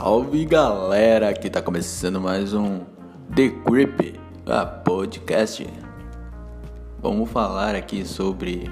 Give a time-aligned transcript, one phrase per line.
[0.00, 2.82] Salve galera, aqui tá começando mais um
[3.34, 5.66] The Creep, a podcast.
[7.02, 8.70] Vamos falar aqui sobre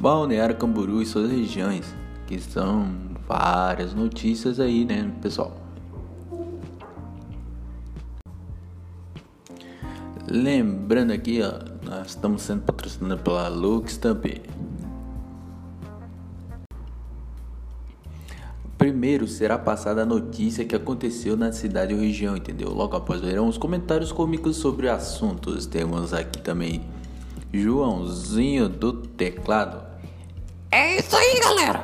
[0.00, 1.94] Balneário Camburu e suas regiões,
[2.26, 2.88] que são
[3.28, 5.54] várias notícias aí, né, pessoal?
[10.26, 14.24] Lembrando aqui, ó, nós estamos sendo patrocinados pela Luxstamp.
[18.84, 22.68] Primeiro será passada a notícia que aconteceu na cidade ou região, entendeu?
[22.68, 25.64] Logo após verão os comentários cômicos sobre assuntos.
[25.64, 26.84] Temos aqui também
[27.50, 29.82] Joãozinho do teclado.
[30.70, 31.82] É isso aí, galera.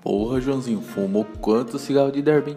[0.00, 2.56] Porra, Joãozinho, fumou quanto cigarro de derby?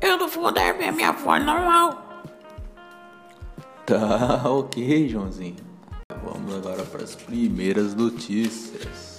[0.00, 2.24] Eu não fumo derby, é minha voz normal.
[3.84, 5.56] Tá ok, Joãozinho.
[6.24, 9.11] Vamos agora para as primeiras notícias.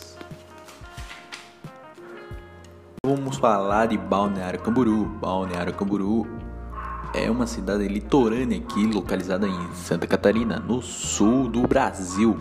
[3.06, 5.04] Vamos falar de Balneário Camburu.
[5.20, 6.26] Balneário Camburu
[7.14, 12.40] é uma cidade litorânea aqui, localizada em Santa Catarina, no sul do Brasil.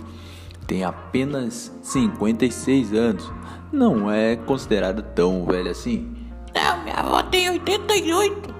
[0.65, 3.33] Tem apenas 56 anos.
[3.73, 6.15] Não é considerada tão velha assim.
[6.55, 8.55] Não, minha avó tem 88.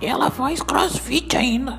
[0.00, 1.78] E ela faz crossfit ainda.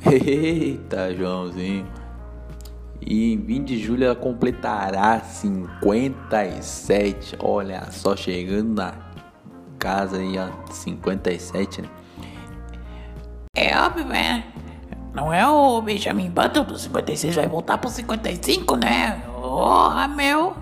[0.06, 1.88] Eita, Joãozinho.
[3.00, 7.36] E em 20 de julho ela completará 57.
[7.40, 8.94] Olha só, chegando na
[9.78, 11.88] casa aí a 57, né?
[13.56, 14.44] É óbvio, né?
[15.12, 19.20] Não é o Benjamin Button do 56 vai voltar pro 55, né?
[19.26, 20.54] Porra, meu.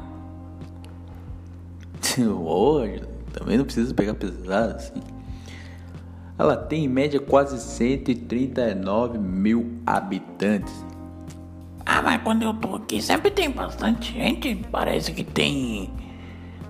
[2.18, 3.02] Hoje,
[3.32, 5.02] também não precisa pegar pesado assim.
[6.38, 10.72] Ela tem em média quase 139 mil habitantes.
[12.08, 14.54] Mas quando eu tô aqui sempre tem bastante gente.
[14.72, 15.90] Parece que tem.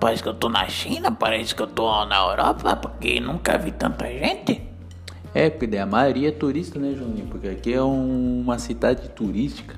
[0.01, 3.71] Parece que eu tô na China, parece que eu tô na Europa, porque nunca vi
[3.71, 4.61] tanta gente.
[5.33, 7.29] É, porque a maioria é turista, né, Joãozinho?
[7.29, 9.77] Porque aqui é um, uma cidade turística.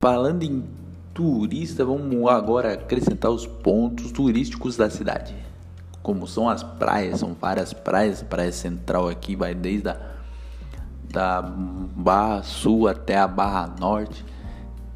[0.00, 0.64] Falando em
[1.12, 5.34] turista, vamos agora acrescentar os pontos turísticos da cidade.
[6.04, 8.22] Como são as praias, são várias praias.
[8.22, 9.96] Praia Central aqui vai desde a
[11.10, 14.24] da Barra Sul até a Barra Norte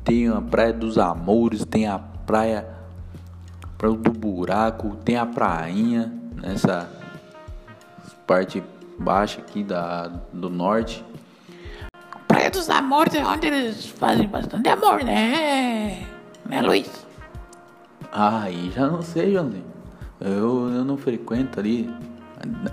[0.04, 2.66] tem a Praia dos Amores, tem a Praia,
[3.78, 6.88] praia do Buraco, tem a Prainha, nessa
[8.26, 8.62] parte
[8.98, 11.04] baixa aqui da, do norte.
[12.26, 16.06] Praia dos Amores é onde eles fazem bastante amor, né?
[16.46, 17.06] Né, Luiz?
[18.10, 19.64] Ah, aí já não sei, Joãozinho.
[20.20, 21.92] Eu, eu não frequento ali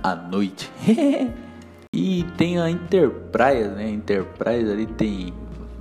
[0.04, 0.72] à noite.
[1.94, 3.90] e tem a Interpraias, né?
[3.90, 5.34] Interpraias ali tem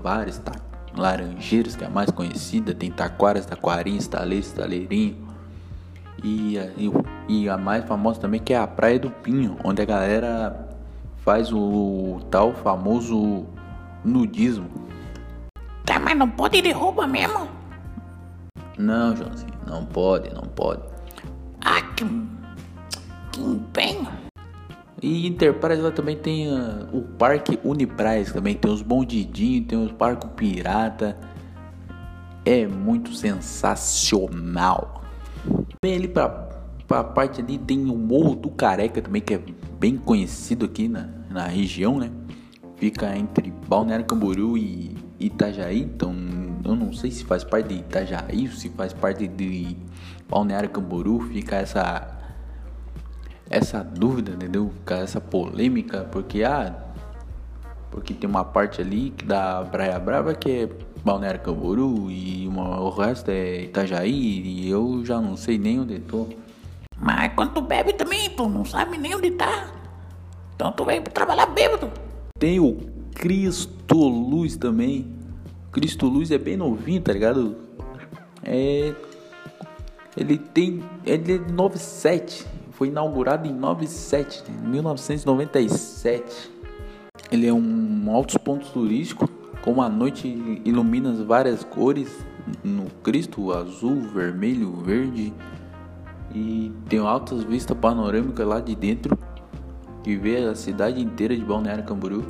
[0.02, 0.67] vários, tá?
[0.98, 5.28] Laranjeiros, que é a mais conhecida, tem Taquaras, Taquarim, Estaleiro, Estaleirinho.
[6.22, 6.92] E, e,
[7.28, 10.68] e, a mais famosa também que é a Praia do Pinho, onde a galera
[11.18, 13.46] faz o tal famoso
[14.04, 14.68] nudismo.
[15.86, 17.48] Tá, mas não pode ir roupa mesmo?
[18.76, 20.82] Não, Joãozinho, não pode, não pode.
[21.64, 22.04] Ah, que,
[23.32, 24.27] que empenho.
[25.00, 29.92] E Enterprise lá também tem uh, o Parque Uniprais, também tem os bondidinhos, tem os
[29.92, 31.16] Parque Pirata.
[32.44, 35.02] É muito sensacional.
[35.80, 36.28] Bem ali pra,
[36.86, 39.40] pra parte ali tem o Morro do Careca também, que é
[39.78, 42.10] bem conhecido aqui na, na região, né?
[42.76, 46.14] Fica entre Balneário Camboriú e Itajaí, então
[46.64, 49.76] eu não sei se faz parte de Itajaí se faz parte de
[50.28, 52.17] Balneário Camboriú, fica essa
[53.50, 54.70] essa dúvida, entendeu?
[54.86, 56.74] Essa polêmica, porque ah,
[57.90, 60.68] porque tem uma parte ali da Praia Brava que é
[61.04, 65.98] Balneário Camboriú e uma, o resto é Itajaí e eu já não sei nem onde
[66.00, 66.26] tô.
[67.00, 69.72] Mas quando tu bebe também, tu não sabe nem onde tá.
[70.54, 71.90] Então tu vem trabalhar bêbado.
[72.38, 72.76] Tem o
[73.14, 75.16] Cristo Luz também.
[75.72, 77.56] Cristo Luz é bem novinho, tá ligado?
[78.42, 78.92] É.
[80.16, 80.82] Ele tem.
[81.06, 86.48] Ele é 97 foi inaugurado em 97, 1997.
[87.32, 89.28] Ele é um altos pontos turístico,
[89.62, 90.28] como a noite
[90.64, 92.24] ilumina várias cores
[92.62, 95.34] no Cristo, azul, vermelho, verde
[96.32, 99.18] e tem altas vistas panorâmicas lá de dentro
[100.04, 102.24] que vê a cidade inteira de Balneário Camboriú.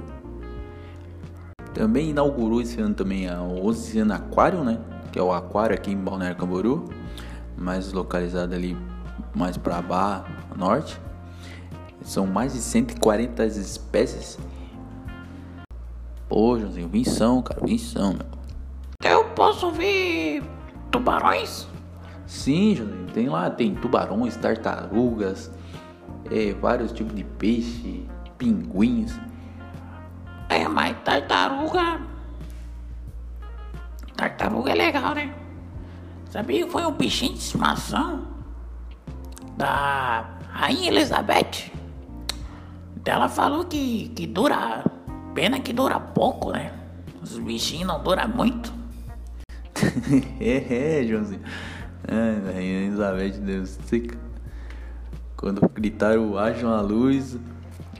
[1.74, 4.80] Também inaugurou esse ano também o Oceano Aquário, né?
[5.12, 6.86] Que é o aquário aqui em Balneário Camboriú,
[7.54, 8.74] mais localizado ali
[9.34, 11.00] mais para Barra Norte.
[12.02, 14.38] São mais de 140 espécies.
[16.28, 18.26] Pô, Joãozinho, vinção, cara, vinção, meu.
[19.02, 20.42] Eu posso ver
[20.90, 21.66] tubarões?
[22.26, 25.50] Sim, Joãozinho, tem lá, tem tubarões, tartarugas,
[26.30, 28.06] é, vários tipos de peixe,
[28.36, 29.18] pinguins.
[30.48, 32.00] É, mas tartaruga.
[34.16, 35.32] Tartaruga é legal, né?
[36.30, 38.26] Sabia que foi um bichinho de estimação
[39.56, 41.70] da Rainha Elizabeth?
[43.04, 44.84] Ela falou que, que dura.
[45.32, 46.72] Pena que dura pouco, né?
[47.22, 48.72] Os bichinhos não duram muito.
[50.40, 51.40] é, é, Joãozinho.
[52.08, 53.78] Ai, Rainha Elizabeth, Deus.
[55.36, 57.38] Quando gritaram acham a luz,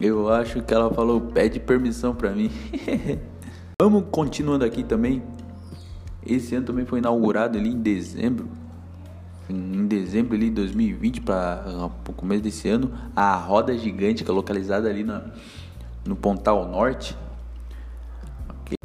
[0.00, 2.50] eu acho que ela falou pede permissão pra mim.
[3.80, 5.22] Vamos continuando aqui também.
[6.26, 8.48] Esse ano também foi inaugurado ali em dezembro.
[9.88, 11.64] Em dezembro ali de 2020 para
[12.06, 15.22] o começo desse ano, a roda gigante que é localizada ali na,
[16.04, 17.16] no Pontal Norte.
[18.60, 18.76] Okay.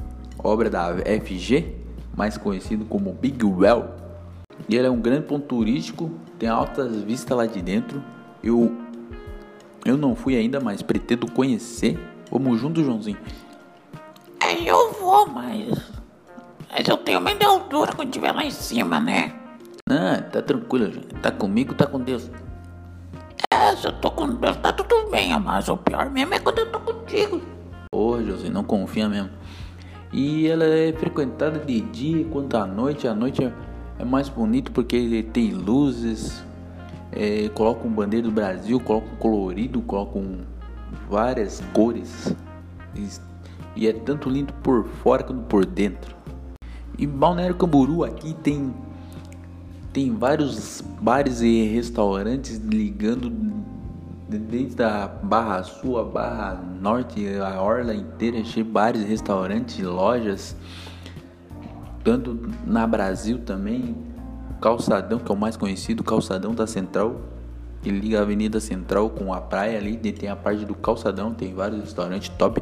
[0.42, 1.76] Obra da FG,
[2.16, 3.90] mais conhecido como Big Well.
[4.70, 6.10] E ele é um grande ponto turístico,
[6.40, 8.02] tem altas vistas lá de dentro.
[8.42, 8.74] Eu
[9.84, 12.00] eu não fui ainda, mas pretendo conhecer.
[12.32, 13.18] Vamos junto, Joãozinho.
[14.40, 15.92] É, eu vou, mas
[16.72, 19.43] mas eu tenho medo altura quando estiver lá em cima, né?
[19.90, 21.14] Ah, tá tranquilo, gente.
[21.22, 22.32] Tá comigo, tá com Deus.
[23.52, 26.60] É, se eu tô com Deus, tá tudo bem, mas o pior mesmo é quando
[26.60, 27.42] eu tô contigo.
[27.94, 29.30] Ô, José, não confia mesmo.
[30.12, 33.08] E ela é frequentada de dia quanto à noite.
[33.08, 33.52] A noite é,
[34.00, 36.44] é mais bonito porque tem luzes.
[37.12, 40.40] É, colocam bandeira do Brasil, colocam colorido, colocam
[41.10, 42.34] várias cores.
[42.96, 43.10] E,
[43.76, 46.16] e é tanto lindo por fora quanto por dentro.
[46.98, 48.74] E Balneário Camburu aqui tem
[49.94, 53.30] tem vários bares e restaurantes ligando
[54.28, 60.56] desde a Barra Sul, a Barra Norte, a orla inteira, cheio de bares, restaurantes, lojas.
[62.04, 63.96] Tanto na Brasil também,
[64.60, 67.22] Calçadão, que é o mais conhecido, Calçadão da Central,
[67.86, 71.54] ele liga a Avenida Central com a praia ali, tem a parte do Calçadão, tem
[71.54, 72.62] vários restaurantes top.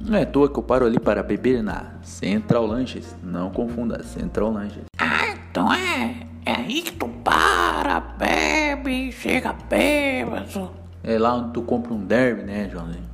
[0.00, 3.16] Não é à toa que eu paro ali para beber na Central Lanches.
[3.22, 4.84] Não confunda, Central Lanches.
[4.98, 10.70] Ah, então é, é aí que tu para, bebe, chega bêbado.
[11.02, 13.10] É lá onde tu compra um derby, né, Joãozinho?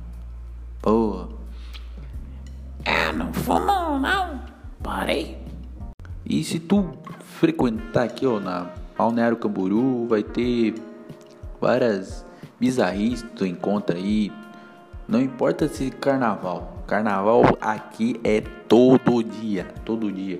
[0.79, 1.27] Pô.
[2.85, 4.39] É, não fumo não.
[4.83, 5.37] Parei.
[6.23, 6.93] E se tu
[7.39, 10.75] frequentar aqui, ó, na Balneário Camburu, vai ter
[11.59, 12.23] várias
[12.59, 14.31] bizarrices que tu encontra aí.
[15.07, 16.83] Não importa se carnaval.
[16.85, 20.39] Carnaval aqui é todo dia, todo dia.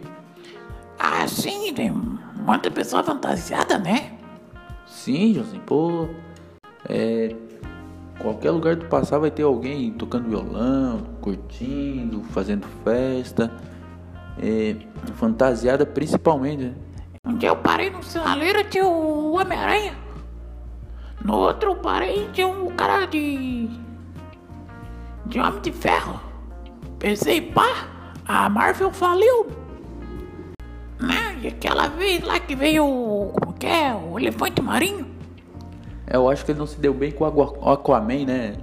[0.99, 1.27] Ah,
[2.43, 4.11] tem muita pessoa fantasiada, né?
[4.85, 6.09] Sim, Josim, pô.
[6.87, 7.33] É.
[8.19, 13.51] Qualquer lugar que tu passar vai ter alguém tocando violão, curtindo, fazendo festa.
[14.39, 14.75] É,
[15.15, 16.65] fantasiada principalmente.
[16.65, 16.73] Né?
[17.25, 19.95] Um dia eu parei no sinaleiro tinha o Homem-Aranha.
[21.23, 23.69] No outro eu parei tinha um cara de.
[25.25, 26.19] de Homem de Ferro.
[26.99, 27.87] Pensei, pá,
[28.27, 29.62] a Marvel faliu.
[31.43, 32.85] E aquela vez lá que veio,
[33.33, 35.05] como que é, o elefante marinho.
[36.07, 38.55] É, eu acho que ele não se deu bem com o Aquaman, né?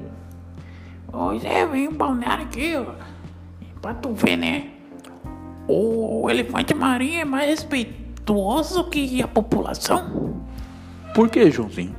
[1.13, 2.95] Pois é, veio um balneário aqui, ó.
[3.83, 4.71] Pra tu ver, né?
[5.69, 10.41] O elefante marinho é mais respeituoso que a população.
[11.15, 11.95] Por que, Joãozinho?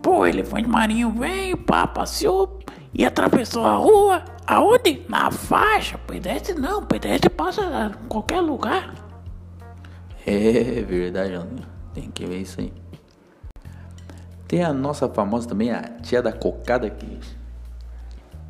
[0.00, 2.60] Pô, o elefante marinho veio, pá, passeou
[2.94, 4.24] e atravessou a rua.
[4.46, 5.02] Aonde?
[5.08, 5.98] Na faixa.
[5.98, 9.01] Pedestre não, pedestre passa em qualquer lugar.
[10.26, 11.32] É verdade,
[11.92, 12.72] tem que ver isso aí.
[14.46, 17.18] Tem a nossa famosa também, a tia da cocada que,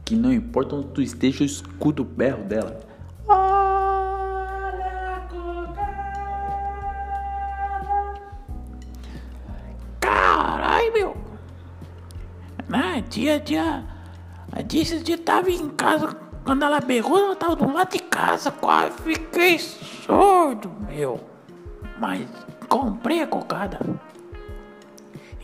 [0.04, 2.78] que não importa onde tu esteja, o escudo berro dela.
[3.26, 5.82] Olha a cocada.
[9.98, 11.16] Caralho, meu.
[12.70, 13.84] Ah, tia, tia.
[14.50, 16.14] A disse que estava em casa.
[16.44, 18.50] Quando ela berrou, ela estava do lado de casa.
[18.50, 21.31] Quase fiquei sordo, meu.
[22.02, 22.26] Mas
[22.68, 23.78] comprei a cocada.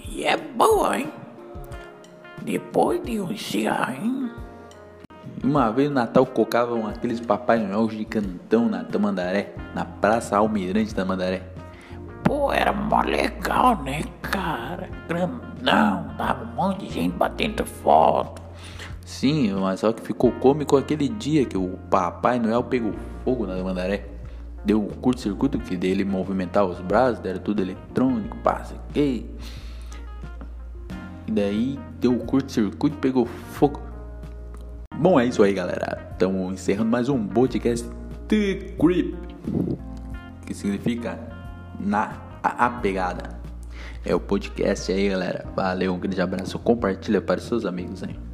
[0.09, 1.09] E é boa, hein?
[2.43, 4.33] Depois de um cigarrinho.
[5.45, 11.03] Uma vez no Natal cocavam aqueles Papai Noel gigantão na Tamandaré, na Praça Almirante da
[11.03, 11.45] Tamandaré.
[12.25, 14.91] Pô, era mó legal, né, cara?
[15.07, 18.43] Grandão, dava um monte de gente batendo foto.
[19.07, 23.55] Sim, mas só que ficou cômico aquele dia que o Papai Noel pegou fogo na
[23.63, 24.18] Mandaré.
[24.65, 29.27] Deu um curto-circuito que dele movimentar os braços, era tudo eletrônico, passa que.
[31.27, 33.81] E daí deu um curto-circuito e pegou fogo.
[34.97, 36.09] Bom, é isso aí, galera.
[36.13, 37.89] Estamos encerrando mais um podcast
[38.27, 39.17] The Grip,
[40.45, 41.19] que significa
[41.79, 43.39] na a, a pegada.
[44.05, 45.47] é o podcast aí, galera.
[45.55, 46.59] Valeu, um grande abraço.
[46.59, 48.28] Compartilha para os seus amigos aí.